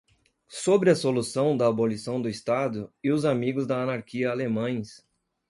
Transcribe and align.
Sobre 0.49 0.89
a 0.89 0.95
solução 0.95 1.55
da 1.55 1.67
abolição 1.67 2.19
do 2.19 2.27
Estado 2.27 2.91
e 3.03 3.11
os 3.11 3.23
“amigos 3.23 3.67
da 3.67 3.83
anarquia” 3.83 4.31
alemães 4.31 5.05